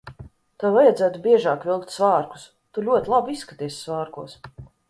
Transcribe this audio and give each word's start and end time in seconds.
Tev 0.63 0.71
vajadzētu 0.77 1.21
biežāk 1.27 1.67
vilkt 1.71 1.93
svārkus. 1.97 2.49
Tu 2.79 2.87
ļoti 2.91 3.15
labi 3.15 3.39
izskaties 3.39 3.81
svārkos. 3.87 4.39